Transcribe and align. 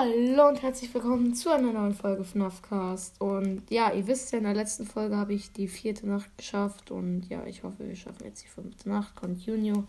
Hallo 0.00 0.46
und 0.46 0.62
herzlich 0.62 0.94
willkommen 0.94 1.34
zu 1.34 1.50
einer 1.50 1.72
neuen 1.72 1.92
Folge 1.92 2.22
FNAF 2.22 2.62
Cast. 2.62 3.20
Und 3.20 3.68
ja, 3.68 3.90
ihr 3.92 4.06
wisst 4.06 4.30
ja, 4.30 4.38
in 4.38 4.44
der 4.44 4.54
letzten 4.54 4.86
Folge 4.86 5.16
habe 5.16 5.34
ich 5.34 5.50
die 5.50 5.66
vierte 5.66 6.06
Nacht 6.06 6.30
geschafft. 6.38 6.92
Und 6.92 7.28
ja, 7.28 7.44
ich 7.46 7.64
hoffe, 7.64 7.80
wir 7.80 7.96
schaffen 7.96 8.24
jetzt 8.24 8.44
die 8.44 8.46
fünfte 8.46 8.88
Nacht. 8.88 9.16
Continue 9.16 9.82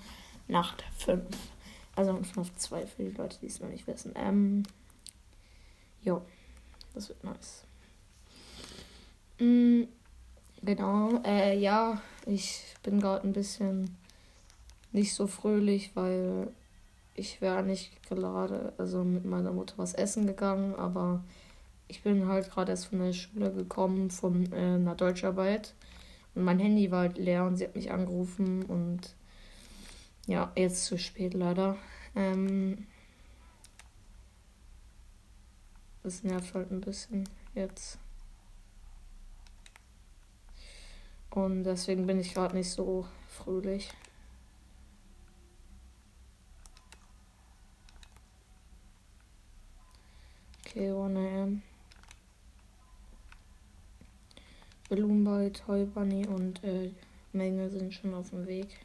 Nacht 0.48 0.84
5. 0.98 1.24
Also 1.96 2.18
FNAF 2.24 2.56
2 2.56 2.88
für 2.88 3.04
die 3.04 3.16
Leute, 3.16 3.38
die 3.40 3.46
es 3.46 3.60
noch 3.60 3.70
nicht 3.70 3.86
wissen. 3.86 4.14
Ähm, 4.16 4.64
jo, 6.02 6.24
das 6.96 7.10
wird 7.10 7.24
nice. 7.24 7.66
Mm, 9.38 9.84
genau, 10.64 11.22
äh, 11.24 11.56
ja, 11.56 12.02
ich 12.26 12.64
bin 12.82 13.00
gerade 13.00 13.28
ein 13.28 13.34
bisschen 13.34 13.96
nicht 14.92 15.14
so 15.14 15.28
fröhlich, 15.28 15.92
weil 15.94 16.52
ich 17.20 17.42
wäre 17.42 17.64
nicht 17.64 18.02
gerade, 18.04 18.74
also 18.78 19.04
mit 19.04 19.26
meiner 19.26 19.52
Mutter 19.52 19.74
was 19.78 19.94
essen 19.94 20.26
gegangen, 20.26 20.76
aber 20.76 21.24
ich 21.90 22.02
bin 22.02 22.28
halt 22.28 22.50
gerade 22.50 22.72
erst 22.72 22.88
von 22.88 23.00
der 23.00 23.14
Schule 23.14 23.52
gekommen, 23.52 24.10
von 24.10 24.52
äh, 24.54 24.56
einer 24.56 24.96
Deutscharbeit. 24.96 25.74
Und 26.36 26.44
mein 26.44 26.60
Handy 26.60 26.92
war 26.92 27.02
halt 27.02 27.18
leer 27.18 27.46
und 27.46 27.58
sie 27.58 27.66
hat 27.66 27.76
mich 27.76 27.92
angerufen 27.92 28.64
und 28.64 29.16
ja, 30.28 30.52
jetzt 30.56 30.86
zu 30.86 30.98
spät 30.98 31.34
leider. 31.34 31.76
Ähm, 32.16 32.86
das 36.04 36.24
nervt 36.24 36.54
halt 36.54 36.72
ein 36.72 36.82
bisschen 36.82 37.28
jetzt. 37.56 37.98
Und 41.32 41.64
deswegen 41.64 42.08
bin 42.08 42.20
ich 42.20 42.34
gerade 42.34 42.56
nicht 42.56 42.70
so 42.70 43.06
fröhlich. 43.28 43.90
Okay, 50.80 50.94
1 50.94 51.18
am. 51.18 51.62
Balloon 54.88 55.26
Boy, 55.26 55.52
Toy 55.52 55.84
Bunny 55.84 56.26
und 56.26 56.64
äh, 56.64 56.94
Menge 57.34 57.70
sind 57.70 57.94
schon 57.94 58.14
auf 58.14 58.30
dem 58.30 58.48
Weg. 58.48 58.80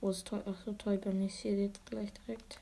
Wo 0.00 0.08
ist 0.08 0.26
Toy? 0.26 0.40
Achso, 0.46 0.72
Toy 0.72 0.96
Bunny 0.96 1.26
ist 1.26 1.40
hier 1.40 1.60
jetzt 1.60 1.84
gleich 1.84 2.10
direkt. 2.14 2.58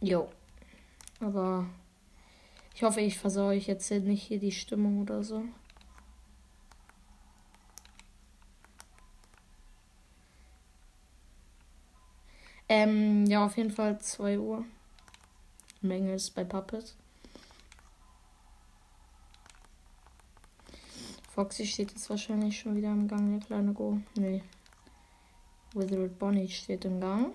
Jo. 0.00 0.28
Aber 1.20 1.66
ich 2.74 2.82
hoffe, 2.82 3.00
ich 3.00 3.16
versorge 3.16 3.58
ich 3.58 3.68
jetzt 3.68 3.88
nicht 3.92 4.24
hier 4.24 4.40
die 4.40 4.50
Stimmung 4.50 5.02
oder 5.02 5.22
so. 5.22 5.44
Ähm, 12.74 13.26
ja, 13.26 13.44
auf 13.44 13.58
jeden 13.58 13.70
Fall 13.70 14.00
2 14.00 14.38
Uhr. 14.38 14.64
Menge 15.82 16.14
ist 16.14 16.30
bei 16.30 16.42
Puppet. 16.42 16.94
Foxy 21.34 21.66
steht 21.66 21.90
jetzt 21.90 22.08
wahrscheinlich 22.08 22.58
schon 22.58 22.74
wieder 22.74 22.90
im 22.90 23.08
Gang, 23.08 23.38
der 23.38 23.46
kleine 23.46 23.74
Go. 23.74 23.98
Nee. 24.14 24.42
Withered 25.74 26.18
Bonnie 26.18 26.48
steht 26.48 26.86
im 26.86 26.98
Gang. 26.98 27.34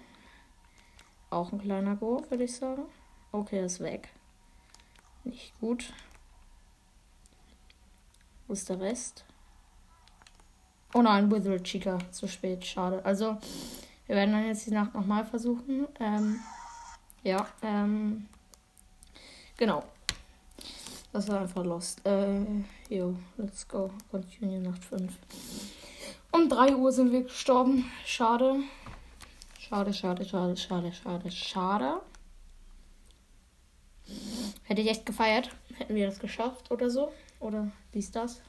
Auch 1.30 1.52
ein 1.52 1.62
kleiner 1.62 1.96
Go, 1.96 2.26
würde 2.30 2.46
ich 2.46 2.56
sagen. 2.56 2.86
Okay, 3.32 3.60
er 3.60 3.68
ist 3.68 3.80
weg. 3.80 4.10
Nicht 5.24 5.54
gut. 5.60 5.94
Wo 8.48 8.54
ist 8.54 8.68
der 8.70 8.80
Rest? 8.80 9.24
Oh 10.96 11.04
nein, 11.04 11.30
Withered 11.30 11.64
Chica. 11.64 12.00
Zu 12.10 12.28
spät, 12.28 12.66
schade. 12.66 13.06
Also, 13.06 13.38
wir 14.08 14.16
werden 14.16 14.32
dann 14.32 14.48
jetzt 14.48 14.66
die 14.66 14.72
Nacht 14.72 14.94
nochmal 14.94 15.26
versuchen. 15.26 15.88
Ähm, 16.00 16.40
ja, 17.24 17.46
ähm, 17.62 18.26
genau. 19.58 19.84
Das 21.12 21.28
war 21.28 21.42
einfach 21.42 21.64
lost. 21.64 22.06
Äh, 22.06 22.40
jo, 22.90 23.16
let's 23.38 23.68
go. 23.68 23.92
Continue 24.12 24.60
Nacht 24.60 24.84
5. 24.86 25.14
Um 26.32 26.48
3 26.48 26.76
Uhr 26.76 26.92
sind 26.92 27.12
wir 27.12 27.24
gestorben. 27.24 27.86
Schade. 28.06 28.62
Schade, 29.60 29.94
schade, 29.94 30.24
schade, 30.24 30.56
schade, 30.56 30.94
schade, 30.94 31.32
schade. 31.32 32.02
Hätte 34.64 34.82
ich 34.82 34.90
echt 34.90 35.06
gefeiert. 35.06 35.50
Hätten 35.76 35.96
wir 35.96 36.08
das 36.08 36.20
geschafft 36.20 36.72
oder 36.72 36.90
so. 36.90 37.12
Oder 37.40 37.72
wie 37.92 38.00
ist 38.00 38.16
das? 38.16 38.42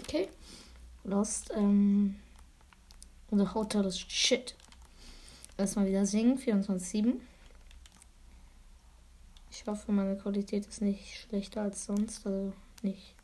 Okay. 0.00 0.28
Lost. 1.04 1.50
Ähm, 1.54 2.16
unser 3.30 3.54
Hotel 3.54 3.84
ist 3.84 4.10
shit. 4.10 4.54
Erstmal 5.58 5.86
wieder 5.86 6.06
singen, 6.06 6.38
24-7. 6.38 7.14
Ich 9.50 9.66
hoffe, 9.66 9.90
meine 9.90 10.16
Qualität 10.16 10.66
ist 10.66 10.82
nicht 10.82 11.16
schlechter 11.16 11.62
als 11.62 11.86
sonst. 11.86 12.26
Also 12.26 12.52
nicht 12.82 13.14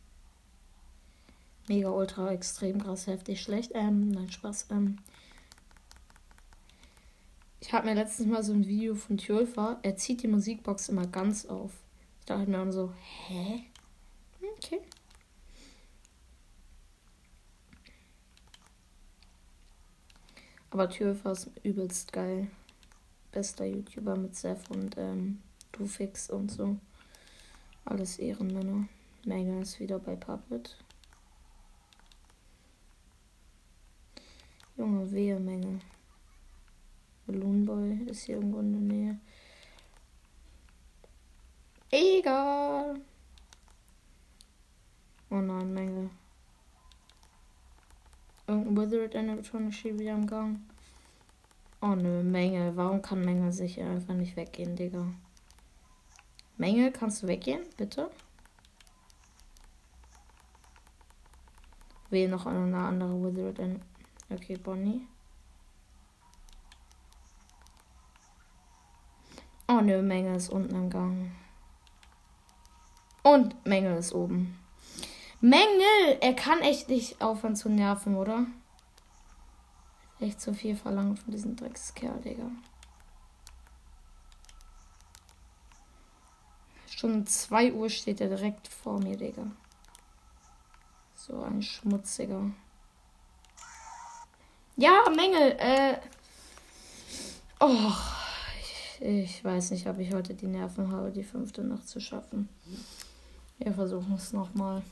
mega, 1.68 1.90
ultra, 1.90 2.32
extrem, 2.32 2.82
krass, 2.82 3.06
heftig, 3.06 3.40
schlecht. 3.40 3.72
Ähm, 3.74 4.10
nein, 4.10 4.30
Spaß. 4.30 4.66
Ähm, 4.70 4.98
ich 7.60 7.72
habe 7.72 7.86
mir 7.86 7.94
letztens 7.94 8.28
mal 8.28 8.42
so 8.42 8.52
ein 8.52 8.66
Video 8.66 8.94
von 8.94 9.18
Tjulfa. 9.18 9.78
Er 9.82 9.96
zieht 9.96 10.22
die 10.22 10.28
Musikbox 10.28 10.88
immer 10.88 11.06
ganz 11.06 11.46
auf. 11.46 11.72
Ich 12.20 12.26
dachte 12.26 12.50
mir 12.50 12.56
dann 12.58 12.72
so, 12.72 12.92
hä? 13.28 13.64
Okay. 14.56 14.80
Aber 20.72 20.88
Türfer 20.88 21.32
ist 21.32 21.50
übelst 21.64 22.14
geil. 22.14 22.50
Bester 23.30 23.66
YouTuber 23.66 24.16
mit 24.16 24.34
Seth 24.34 24.70
und 24.70 24.96
ähm, 24.96 25.42
Dufix 25.70 26.30
und 26.30 26.50
so. 26.50 26.78
Alles 27.84 28.18
Ehrenmänner. 28.18 28.88
Menge 29.26 29.60
ist 29.60 29.78
wieder 29.80 29.98
bei 29.98 30.16
Puppet. 30.16 30.78
Junge, 34.78 35.12
wehe 35.12 35.38
Menge. 35.38 35.80
Balloon 37.26 37.66
Boy 37.66 38.06
ist 38.06 38.22
hier 38.22 38.36
irgendwo 38.36 38.60
in 38.60 38.72
der 38.72 38.80
Nähe. 38.96 39.20
Egal. 41.90 42.98
Oh 45.28 45.36
nein, 45.36 45.74
Menge. 45.74 46.10
Irgendein 48.92 48.92
Withered 48.92 49.16
Animatronic 49.16 49.98
wieder 49.98 50.14
am 50.14 50.26
Gang. 50.26 50.60
Oh 51.80 51.94
nö, 51.94 52.22
Menge. 52.22 52.76
Warum 52.76 53.00
kann 53.00 53.24
Menge 53.24 53.50
sich 53.50 53.80
einfach 53.80 54.12
nicht 54.12 54.36
weggehen, 54.36 54.76
Digga? 54.76 55.06
Menge, 56.58 56.92
kannst 56.92 57.22
du 57.22 57.26
weggehen, 57.26 57.62
bitte? 57.78 58.10
Wähle 62.10 62.30
noch 62.30 62.44
eine 62.44 62.76
andere 62.76 63.22
Withered 63.22 63.60
An 63.60 63.82
Okay, 64.28 64.56
Bonnie. 64.56 65.06
Oh 69.68 69.80
nö, 69.80 70.02
Menge 70.02 70.36
ist 70.36 70.50
unten 70.50 70.76
am 70.76 70.90
Gang. 70.90 71.30
Und 73.22 73.64
Menge 73.64 73.96
ist 73.96 74.12
oben. 74.12 74.58
Mängel! 75.40 76.18
Er 76.20 76.34
kann 76.34 76.60
echt 76.60 76.90
nicht 76.90 77.22
aufhören 77.22 77.56
zu 77.56 77.70
nerven, 77.70 78.16
oder? 78.16 78.46
Echt 80.22 80.40
zu 80.40 80.54
viel 80.54 80.76
verlangt 80.76 81.18
von 81.18 81.32
diesem 81.32 81.56
Dreckskerl, 81.56 82.20
Digga. 82.20 82.48
Schon 86.86 87.26
2 87.26 87.72
Uhr 87.72 87.90
steht 87.90 88.20
er 88.20 88.28
direkt 88.28 88.68
vor 88.68 89.00
mir, 89.00 89.16
Digga. 89.16 89.50
So 91.16 91.42
ein 91.42 91.60
schmutziger. 91.60 92.52
Ja, 94.76 95.02
Mängel, 95.10 95.56
äh. 95.58 95.98
Oh, 97.58 97.90
ich, 98.60 99.02
ich 99.02 99.44
weiß 99.44 99.72
nicht, 99.72 99.88
ob 99.88 99.98
ich 99.98 100.14
heute 100.14 100.34
die 100.34 100.46
Nerven 100.46 100.92
habe, 100.92 101.10
die 101.10 101.24
fünfte 101.24 101.64
Nacht 101.64 101.88
zu 101.88 101.98
schaffen. 101.98 102.48
Wir 103.58 103.74
versuchen 103.74 104.14
es 104.14 104.32
nochmal. 104.32 104.82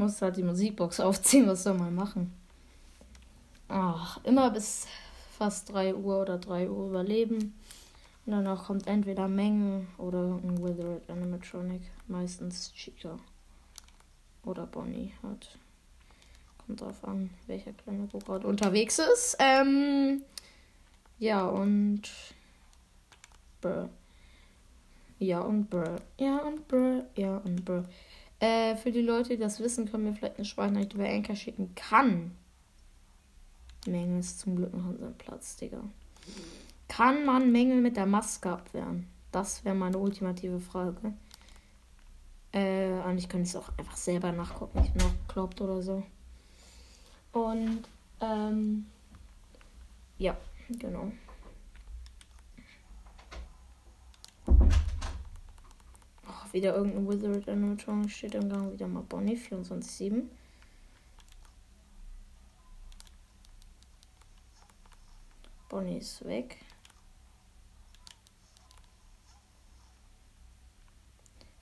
Muss 0.00 0.20
halt 0.20 0.36
die 0.36 0.42
Musikbox 0.42 0.98
aufziehen, 1.00 1.46
was 1.46 1.62
soll 1.62 1.74
man 1.74 1.94
machen? 1.94 2.32
Ach, 3.68 4.18
immer 4.24 4.50
bis 4.50 4.88
fast 5.38 5.72
3 5.72 5.94
Uhr 5.94 6.22
oder 6.22 6.38
3 6.38 6.68
Uhr 6.68 6.88
überleben. 6.88 7.54
Und 8.26 8.32
danach 8.32 8.66
kommt 8.66 8.86
entweder 8.86 9.28
Menge 9.28 9.86
oder 9.96 10.40
ein 10.42 10.62
Withered 10.62 11.08
Animatronic. 11.08 11.82
Meistens 12.08 12.72
Chica. 12.74 13.16
Oder 14.44 14.66
Bonnie 14.66 15.12
hat. 15.22 15.56
Kommt 16.66 16.80
drauf 16.80 17.04
an, 17.04 17.30
welcher 17.46 17.72
kleine 17.72 18.06
Buch 18.06 18.24
gerade 18.24 18.46
unterwegs 18.46 18.98
ist. 18.98 19.36
Ähm, 19.38 20.22
ja, 21.18 21.46
und. 21.46 22.02
Brr. 23.60 23.88
Ja, 25.18 25.40
und 25.40 25.68
brr. 25.68 25.96
Ja, 26.18 26.38
und 26.38 26.66
brr. 26.66 27.04
Ja, 27.14 27.36
und 27.38 27.64
brr. 27.64 27.84
Äh, 28.40 28.74
für 28.76 28.90
die 28.90 29.02
Leute, 29.02 29.30
die 29.30 29.36
das 29.36 29.60
wissen, 29.60 29.90
können 29.90 30.06
wir 30.06 30.14
vielleicht 30.14 30.36
eine 30.36 30.44
Sprachnachricht 30.46 30.94
über 30.94 31.08
Anker 31.08 31.36
schicken. 31.36 31.74
Kann. 31.74 32.32
Mängel 33.86 34.20
ist 34.20 34.40
zum 34.40 34.56
Glück 34.56 34.74
noch 34.74 34.86
an 34.86 34.98
seinem 34.98 35.14
Platz, 35.14 35.56
Digga. 35.56 35.82
Kann 36.88 37.24
man 37.24 37.52
Mängel 37.52 37.80
mit 37.80 37.96
der 37.96 38.06
Maske 38.06 38.50
abwehren? 38.50 39.06
Das 39.30 39.64
wäre 39.64 39.74
meine 39.74 39.98
ultimative 39.98 40.58
Frage. 40.58 41.14
Äh, 42.52 42.98
könnte 43.28 43.42
ich 43.42 43.50
es 43.50 43.56
auch 43.56 43.70
einfach 43.78 43.96
selber 43.96 44.32
nachgucken, 44.32 44.82
ich 44.84 44.94
noch 44.94 45.12
glaubt 45.28 45.60
oder 45.60 45.82
so. 45.82 46.02
Und, 47.32 47.82
ähm, 48.20 48.86
ja, 50.18 50.36
genau. 50.68 51.12
Wieder 56.52 56.74
irgendein 56.74 57.08
Wizard 57.08 57.48
Animatronic 57.48 58.10
steht 58.10 58.34
im 58.34 58.48
Gang, 58.48 58.72
wieder 58.72 58.88
mal 58.88 59.02
Bonnie 59.02 59.36
24-7. 59.36 60.24
Bonnie 65.68 65.98
ist 65.98 66.24
weg. 66.24 66.56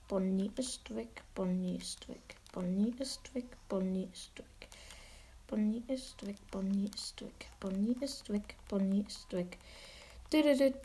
Bonnie 0.07 0.51
ist 0.55 0.95
weg, 0.95 1.23
Bonnie 1.35 1.75
ist 1.77 2.09
weg, 2.09 2.35
Bonnie 2.51 2.95
ist 2.97 3.35
weg, 3.35 3.45
Bonnie 3.67 4.09
ist 4.11 4.39
weg. 4.39 4.67
Bonnie 5.45 5.83
ist 5.87 6.25
weg, 6.25 6.35
Bonnie 6.49 6.89
ist 6.95 7.21
weg, 7.21 7.47
Bonnie 7.59 7.95
ist 8.01 8.29
weg, 8.29 8.55
Bonnie 8.67 9.05
ist 9.07 9.31
weg. 9.31 9.59
Menge 10.31 10.75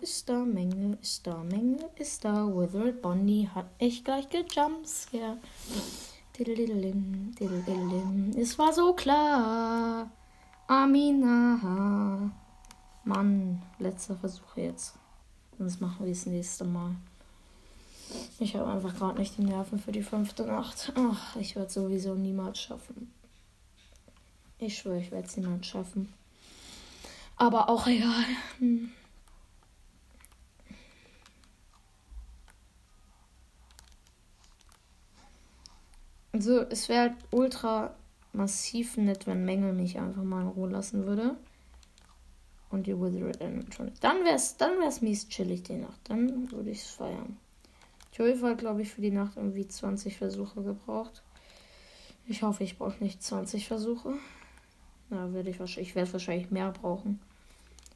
ist 0.00 0.28
da, 0.28 0.44
Menge 0.44 0.98
ist 1.00 1.24
da, 1.24 1.44
Menge 1.44 1.88
ist 1.94 2.24
da. 2.24 2.44
Withered 2.46 3.00
Bonnie 3.00 3.48
hat 3.54 3.66
echt 3.78 4.04
gleich 4.04 4.28
gejumpscare. 4.28 5.38
Es 8.36 8.58
war 8.58 8.72
so 8.72 8.94
klar. 8.94 10.10
Amina. 10.66 12.32
Mann, 13.04 13.62
letzter 13.78 14.16
Versuch 14.16 14.56
jetzt. 14.56 14.94
Sonst 15.56 15.80
machen 15.80 16.04
wir 16.04 16.10
es 16.10 16.26
nächste 16.26 16.64
Mal. 16.64 16.96
Ich 18.40 18.56
habe 18.56 18.72
einfach 18.72 18.96
gerade 18.96 19.20
nicht 19.20 19.38
die 19.38 19.44
Nerven 19.44 19.78
für 19.78 19.92
die 19.92 20.02
fünfte 20.02 20.46
Nacht. 20.46 20.92
Ach, 20.96 21.36
ich 21.36 21.54
werde 21.54 21.70
sowieso 21.70 22.16
niemals 22.16 22.58
schaffen. 22.58 23.12
Ich 24.58 24.78
schwöre, 24.78 24.98
ich 24.98 25.12
werde 25.12 25.28
es 25.28 25.36
niemals 25.36 25.66
schaffen. 25.66 26.12
Aber 27.36 27.68
auch 27.68 27.86
egal. 27.86 28.24
Hm. 28.58 28.90
Also, 36.32 36.60
es 36.62 36.88
wäre 36.88 37.00
halt 37.00 37.14
ultra 37.30 37.94
massiv 38.32 38.96
nett, 38.96 39.26
wenn 39.26 39.44
Mängel 39.44 39.72
mich 39.72 39.98
einfach 39.98 40.22
mal 40.22 40.42
in 40.42 40.48
Ruhe 40.48 40.70
lassen 40.70 41.06
würde. 41.06 41.36
Und 42.70 42.86
die 42.86 42.98
Withered 42.98 43.40
Animatronic. 43.40 44.00
Dann 44.00 44.24
wäre 44.24 44.34
es 44.34 44.56
dann 44.56 44.78
wär's 44.80 45.00
mies 45.00 45.28
chillig 45.28 45.62
die 45.62 45.76
Nacht. 45.76 46.00
Dann 46.04 46.50
würde 46.50 46.70
ich 46.70 46.82
es 46.82 46.90
feiern. 46.90 47.38
Joey 48.12 48.38
hat, 48.38 48.58
glaube 48.58 48.82
ich, 48.82 48.90
für 48.90 49.00
die 49.00 49.10
Nacht 49.10 49.36
irgendwie 49.36 49.66
20 49.66 50.16
Versuche 50.18 50.62
gebraucht. 50.62 51.22
Ich 52.26 52.42
hoffe, 52.42 52.64
ich 52.64 52.76
brauche 52.76 53.02
nicht 53.02 53.22
20 53.22 53.68
Versuche. 53.68 54.14
Na, 55.08 55.32
werde 55.32 55.50
ich 55.50 55.60
wahrscheinlich. 55.60 55.90
Ich 55.90 55.94
werde 55.94 56.12
wahrscheinlich 56.12 56.50
mehr 56.50 56.72
brauchen. 56.72 57.20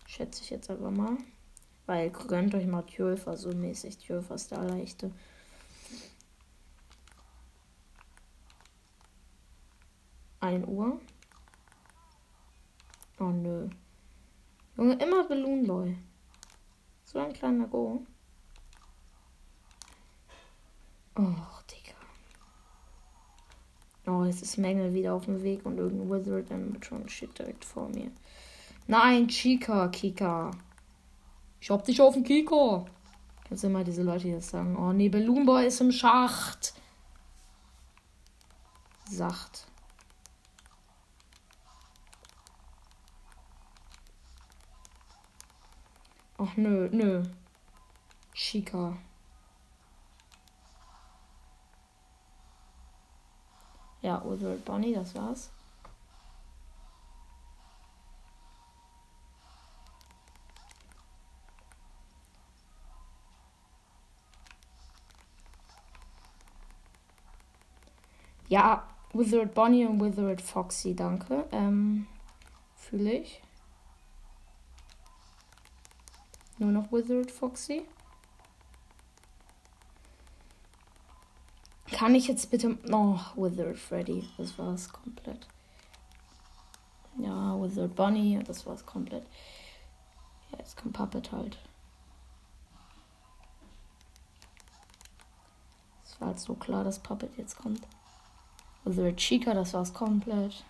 Schätze 0.06 0.42
ich 0.42 0.50
jetzt 0.50 0.70
einfach 0.70 0.90
mal. 0.90 1.16
Weil 1.86 2.10
gönnt 2.10 2.54
euch 2.54 2.66
mal 2.66 2.82
Tjölfer 2.82 3.36
so 3.36 3.50
mäßig. 3.50 3.98
Tjölfer 3.98 4.34
ist 4.36 4.50
der 4.50 4.62
leichte. 4.62 5.10
Ein 10.40 10.66
Uhr. 10.66 11.00
Oh 13.18 13.24
nö. 13.24 13.68
Junge, 14.76 14.94
immer 14.94 15.28
Balloon 15.28 15.66
Boy. 15.66 15.98
So 17.04 17.18
ein 17.18 17.32
kleiner 17.32 17.66
Go. 17.66 18.06
Och. 21.18 21.60
Oh, 24.10 24.24
jetzt 24.24 24.42
ist 24.42 24.58
Mängel 24.58 24.92
wieder 24.92 25.14
auf 25.14 25.26
dem 25.26 25.40
Weg 25.44 25.64
und 25.64 25.78
irgendein 25.78 26.10
Wizard 26.10 26.50
Animatron 26.50 27.08
steht 27.08 27.38
direkt 27.38 27.64
vor 27.64 27.88
mir. 27.90 28.10
Nein, 28.88 29.28
Chica, 29.28 29.86
Kika. 29.86 30.50
Ich 31.60 31.70
hab 31.70 31.84
dich 31.84 32.00
auf 32.00 32.14
dem 32.14 32.24
Kika. 32.24 32.86
Kannst 33.46 33.62
du 33.62 33.68
immer 33.68 33.84
diese 33.84 34.02
Leute 34.02 34.28
jetzt 34.28 34.50
sagen? 34.50 34.76
Oh 34.76 34.92
nee, 34.92 35.08
Boy 35.08 35.66
ist 35.66 35.80
im 35.80 35.92
Schacht. 35.92 36.74
Sacht. 39.08 39.66
Ach 46.38 46.56
nö, 46.56 46.88
nö. 46.90 47.22
Chica. 48.34 48.96
Ja, 54.02 54.22
Oswald 54.22 54.64
Bonnie, 54.64 54.94
das 54.94 55.14
war's. 55.14 55.50
Ja, 68.48 68.82
Withered 69.12 69.54
Bonnie 69.54 69.86
und 69.86 70.00
Withered 70.00 70.40
Foxy, 70.40 70.96
danke. 70.96 71.44
Ähm, 71.52 72.06
fühle 72.74 73.12
ich. 73.12 73.40
Nur 76.58 76.72
noch 76.72 76.90
Withered 76.90 77.30
Foxy. 77.30 77.84
Kann 82.00 82.14
ich 82.14 82.28
jetzt 82.28 82.50
bitte. 82.50 82.78
Oh, 82.90 83.18
Withered 83.36 83.78
Freddy. 83.78 84.26
Das 84.38 84.58
war 84.58 84.72
es 84.72 84.90
komplett. 84.90 85.46
Ja, 87.18 87.60
Withered 87.60 87.94
Bunny. 87.94 88.42
Das 88.42 88.64
war 88.64 88.72
es 88.72 88.86
komplett. 88.86 89.26
Ja, 90.50 90.60
jetzt 90.60 90.78
kommt 90.78 90.94
Puppet 90.94 91.30
halt. 91.30 91.58
Es 96.06 96.18
war 96.18 96.28
halt 96.28 96.40
so 96.40 96.54
klar, 96.54 96.84
dass 96.84 97.00
Puppet 97.00 97.36
jetzt 97.36 97.58
kommt. 97.58 97.86
Withered 98.84 99.18
Chica, 99.18 99.52
das 99.52 99.74
war 99.74 99.82
es 99.82 99.92
komplett. 99.92 100.64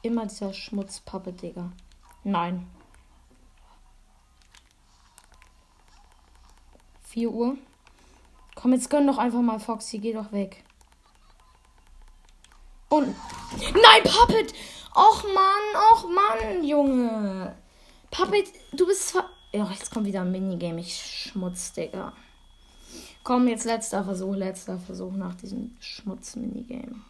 Immer 0.00 0.24
dieser 0.24 0.54
Schmutzpuppe, 0.54 1.34
Digga. 1.34 1.70
Nein. 2.24 2.66
4 7.12 7.30
Uhr. 7.30 7.56
Komm, 8.54 8.72
jetzt 8.72 8.88
gönn 8.88 9.06
doch 9.06 9.18
einfach 9.18 9.42
mal 9.42 9.58
Foxy. 9.58 9.98
Geh 9.98 10.14
doch 10.14 10.32
weg. 10.32 10.64
Und. 12.88 13.14
Nein, 13.58 14.02
Puppet! 14.04 14.54
Och 14.94 15.24
Mann, 15.24 15.66
och 15.92 16.10
Mann, 16.10 16.64
Junge. 16.64 17.54
Puppet, 18.10 18.52
du 18.72 18.86
bist 18.86 19.10
ver. 19.10 19.28
Ja, 19.52 19.70
jetzt 19.70 19.90
kommt 19.90 20.06
wieder 20.06 20.22
ein 20.22 20.32
Minigame. 20.32 20.80
Ich 20.80 20.94
schmutz, 20.94 21.72
Digga. 21.72 22.12
Komm, 23.24 23.46
jetzt 23.48 23.64
letzter 23.64 24.04
Versuch, 24.04 24.34
letzter 24.34 24.78
Versuch 24.78 25.12
nach 25.12 25.34
diesem 25.34 25.76
Schmutz-Minigame. 25.80 27.00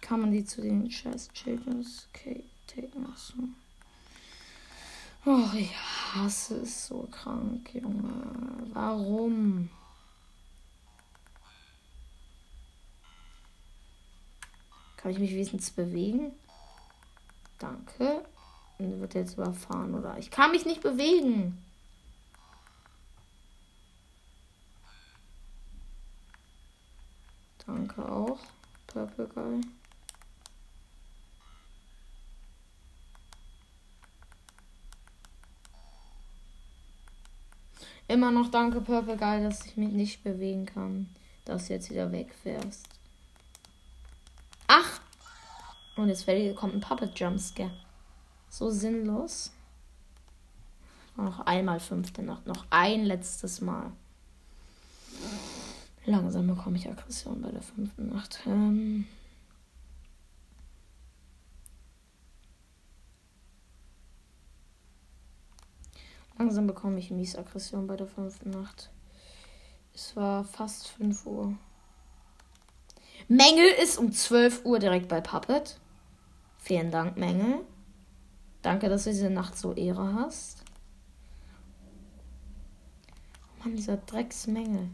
Kann 0.00 0.20
man 0.20 0.32
die 0.32 0.44
zu 0.44 0.62
den 0.62 0.90
scheiß 0.90 1.28
Children's 1.32 2.08
Okay, 2.12 2.44
taken? 2.66 3.06
Achso. 3.12 3.34
Oh, 5.28 5.50
ich 5.56 5.74
hasse 6.14 6.58
es 6.58 6.86
so 6.86 7.08
krank, 7.10 7.74
Junge. 7.74 8.70
Warum? 8.72 9.68
Kann 14.96 15.10
ich 15.10 15.18
mich 15.18 15.32
wenigstens 15.32 15.72
bewegen? 15.72 16.30
Danke. 17.58 18.24
Und 18.78 19.00
wird 19.00 19.14
jetzt 19.14 19.34
überfahren, 19.34 19.96
oder? 19.96 20.16
Ich 20.16 20.30
kann 20.30 20.52
mich 20.52 20.64
nicht 20.64 20.80
bewegen. 20.80 21.60
Danke 27.66 28.08
auch, 28.08 28.38
Purple 28.86 29.26
Guy. 29.26 29.60
Immer 38.16 38.30
noch 38.30 38.50
danke, 38.50 38.80
Purple 38.80 39.18
Guy, 39.18 39.42
dass 39.42 39.66
ich 39.66 39.76
mich 39.76 39.92
nicht 39.92 40.24
bewegen 40.24 40.64
kann. 40.64 41.06
Dass 41.44 41.66
du 41.66 41.74
jetzt 41.74 41.90
wieder 41.90 42.10
wegfährst. 42.10 42.88
Ach! 44.68 45.00
Und 45.96 46.08
jetzt 46.08 46.24
kommt 46.56 46.74
ein 46.74 46.80
Puppet 46.80 47.20
Jumpscare. 47.20 47.72
So 48.48 48.70
sinnlos. 48.70 49.52
Noch 51.18 51.40
einmal 51.40 51.78
fünfte 51.78 52.22
Nacht. 52.22 52.46
Noch 52.46 52.64
ein 52.70 53.04
letztes 53.04 53.60
Mal. 53.60 53.92
Langsam 56.06 56.46
bekomme 56.46 56.78
ich 56.78 56.88
Aggression 56.88 57.42
bei 57.42 57.50
der 57.50 57.60
fünften 57.60 58.08
Nacht. 58.08 58.40
Ähm 58.46 59.06
Langsam 66.38 66.66
bekomme 66.66 66.98
ich 66.98 67.10
mies 67.10 67.36
Aggression 67.36 67.86
bei 67.86 67.96
der 67.96 68.06
fünften 68.06 68.50
Nacht. 68.50 68.90
Es 69.94 70.14
war 70.16 70.44
fast 70.44 70.88
5 70.88 71.26
Uhr. 71.26 71.56
Mengel 73.28 73.68
ist 73.82 73.96
um 73.96 74.12
12 74.12 74.64
Uhr 74.66 74.78
direkt 74.78 75.08
bei 75.08 75.20
Puppet. 75.20 75.80
Vielen 76.58 76.90
Dank, 76.90 77.16
Mengel. 77.16 77.64
Danke, 78.60 78.88
dass 78.88 79.04
du 79.04 79.10
diese 79.10 79.30
Nacht 79.30 79.56
so 79.56 79.72
Ehre 79.72 80.12
hast. 80.14 80.62
Mann, 83.60 83.74
dieser 83.74 83.96
Drecksmengel. 83.96 84.90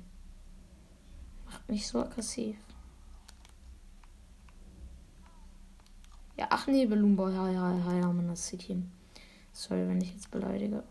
Macht 1.46 1.68
mich 1.68 1.88
so 1.88 2.00
aggressiv. 2.00 2.56
Ja, 6.37 6.46
ach 6.50 6.66
nee, 6.68 6.87
Belumbo, 6.87 7.28
ja, 7.28 7.49
ja, 7.50 7.76
ja, 7.76 7.99
ja, 7.99 8.12
man, 8.12 8.28
das 8.28 8.46
City. 8.46 8.82
Sorry, 9.52 9.87
wenn 9.88 10.00
ich 10.00 10.12
jetzt 10.12 10.30
beleidige. 10.30 10.84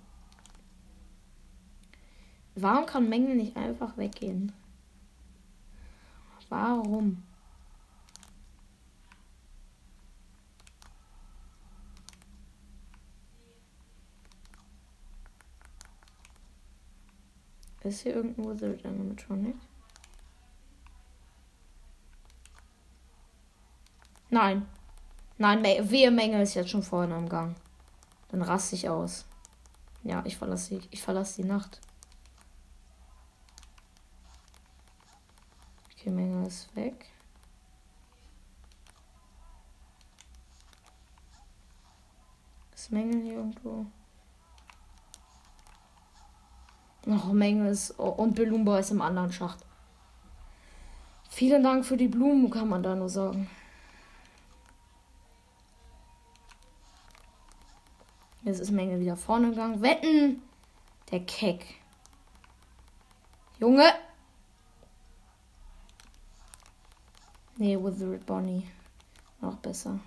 Warum 2.61 2.85
kann 2.85 3.09
Mengel 3.09 3.35
nicht 3.35 3.57
einfach 3.57 3.97
weggehen? 3.97 4.51
Warum? 6.49 7.23
Ist 17.83 18.01
hier 18.01 18.15
irgendwo 18.15 18.51
Wizard 18.51 18.85
Animatronic? 18.85 19.55
Nein. 24.29 24.67
Nein, 25.39 25.63
wehe 25.63 26.11
Menge 26.11 26.43
ist 26.43 26.53
jetzt 26.53 26.69
schon 26.69 26.83
vorne 26.83 27.15
am 27.15 27.27
Gang. 27.27 27.55
Dann 28.27 28.43
raste 28.43 28.75
ich 28.75 28.87
aus. 28.87 29.25
Ja, 30.03 30.21
ich 30.25 30.37
verlasse 30.37 30.79
ich 30.91 31.01
verlasse 31.01 31.41
die 31.41 31.47
Nacht. 31.47 31.81
Ist 36.51 36.75
weg. 36.75 37.05
Ist 42.75 42.91
Menge 42.91 43.23
hier 43.23 43.35
irgendwo? 43.35 43.85
Noch 47.05 47.31
Menge 47.31 47.69
ist. 47.69 47.91
Und 47.91 48.35
Belumba 48.35 48.79
ist 48.79 48.91
im 48.91 49.01
anderen 49.01 49.31
Schacht. 49.31 49.59
Vielen 51.29 51.63
Dank 51.63 51.85
für 51.85 51.95
die 51.95 52.09
Blumen, 52.09 52.49
kann 52.49 52.67
man 52.67 52.83
da 52.83 52.95
nur 52.95 53.07
sagen. 53.07 53.49
Jetzt 58.43 58.59
ist 58.59 58.71
Menge 58.71 58.99
wieder 58.99 59.15
vorne 59.15 59.51
gegangen. 59.51 59.81
Wetten! 59.81 60.41
Der 61.11 61.21
Keck. 61.21 61.65
Junge! 63.57 63.93
Nee, 67.61 67.77
Withered 67.77 68.25
Bonnie. 68.25 68.65
Noch 69.39 69.55
besser. 69.57 69.99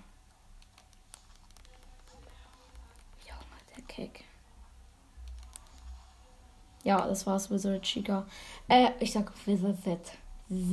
Junge, 3.25 3.61
der 3.73 3.81
Keck. 3.85 4.25
Ja, 6.83 7.07
das 7.07 7.25
war's, 7.25 7.49
Wizard 7.49 7.83
Chica. 7.83 8.25
Äh, 8.67 8.89
ich 8.99 9.13
sag 9.13 9.31
Wizard. 9.47 10.17
Ich 10.49 10.69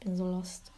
bin 0.00 0.16
so 0.18 0.30
lost. 0.30 0.70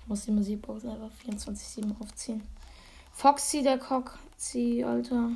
Ich 0.00 0.08
muss 0.08 0.24
die 0.24 0.32
Musikbox 0.32 0.84
einfach 0.86 1.12
24-7 1.24 2.00
aufziehen. 2.00 2.42
Foxy, 3.12 3.62
der 3.62 3.78
Cock. 3.78 4.18
Zieh, 4.36 4.82
Alter. 4.82 5.30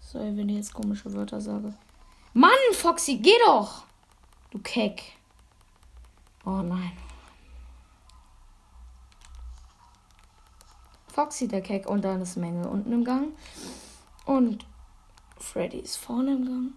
Sorry, 0.00 0.36
wenn 0.36 0.50
ich 0.50 0.56
jetzt 0.56 0.74
komische 0.74 1.10
Wörter 1.14 1.40
sage. 1.40 1.72
Mann, 2.36 2.50
Foxy, 2.72 3.18
geh 3.18 3.38
doch! 3.46 3.84
Du 4.50 4.58
Keck. 4.58 5.02
Oh 6.44 6.62
nein. 6.62 6.96
Foxy, 11.06 11.46
der 11.46 11.62
Keck, 11.62 11.86
und 11.86 12.02
dann 12.02 12.20
ist 12.20 12.36
Menge 12.36 12.68
unten 12.68 12.92
im 12.92 13.04
Gang. 13.04 13.28
Und 14.24 14.66
Freddy 15.38 15.78
ist 15.78 15.96
vorne 15.96 16.32
im 16.32 16.44
Gang. 16.44 16.72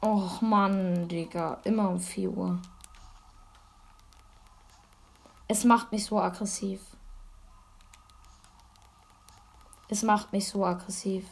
Och 0.00 0.40
Mann, 0.40 1.08
Digga. 1.08 1.58
Immer 1.64 1.90
um 1.90 1.98
4 1.98 2.30
Uhr. 2.30 2.62
Es 5.48 5.64
macht 5.64 5.90
mich 5.90 6.04
so 6.04 6.20
aggressiv. 6.20 6.80
Es 9.88 10.02
macht 10.02 10.32
mich 10.32 10.48
so 10.48 10.64
aggressiv. 10.64 11.24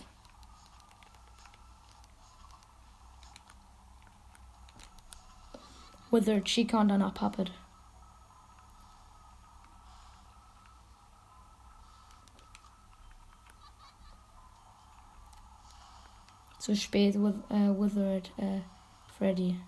Withered 6.16 6.46
Chica 6.46 6.80
und 6.80 6.88
danach 6.88 7.12
Puppet. 7.12 7.52
Zu 16.58 16.75
spät, 16.75 17.16
with, 17.16 17.35
äh, 17.50 17.68
Withered 17.78 18.32
äh, 18.38 18.62
Freddy. 19.18 19.61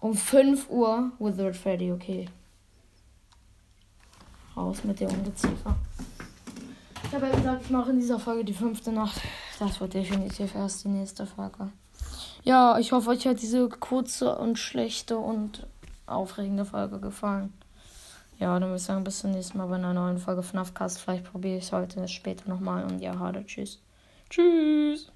Um 0.00 0.14
5 0.14 0.68
Uhr 0.68 1.10
Withered 1.18 1.56
Freddy, 1.56 1.90
okay. 1.90 2.28
Raus 4.54 4.84
mit 4.84 5.00
der 5.00 5.08
Ungeziefer. 5.08 5.74
Ich 7.04 7.14
habe 7.14 7.28
ja 7.28 7.34
gesagt, 7.34 7.62
ich 7.64 7.70
mache 7.70 7.90
in 7.90 8.00
dieser 8.00 8.18
Folge 8.18 8.44
die 8.44 8.52
fünfte 8.52 8.92
Nacht. 8.92 9.22
Das 9.58 9.80
wird 9.80 9.94
definitiv 9.94 10.54
erst 10.54 10.84
die 10.84 10.88
nächste 10.88 11.26
Folge. 11.26 11.72
Ja, 12.44 12.78
ich 12.78 12.92
hoffe, 12.92 13.10
euch 13.10 13.26
hat 13.26 13.40
diese 13.40 13.68
kurze 13.68 14.36
und 14.36 14.58
schlechte 14.58 15.16
und 15.16 15.66
aufregende 16.06 16.64
Folge 16.64 16.98
gefallen. 16.98 17.52
Ja, 18.38 18.58
dann 18.58 18.70
würde 18.70 18.76
ich 18.76 18.82
sagen, 18.82 19.04
bis 19.04 19.20
zum 19.20 19.30
nächsten 19.30 19.58
Mal 19.58 19.66
bei 19.66 19.76
einer 19.76 19.94
neuen 19.94 20.18
Folge 20.18 20.42
FNAF 20.42 20.74
Cast. 20.74 21.00
Vielleicht 21.00 21.30
probiere 21.30 21.58
ich 21.58 21.64
es 21.64 21.72
heute 21.72 22.08
später 22.08 22.48
nochmal 22.48 22.84
und 22.84 22.98
ja, 22.98 23.16
hade, 23.18 23.46
tschüss. 23.46 23.80
Tschüss. 24.28 25.12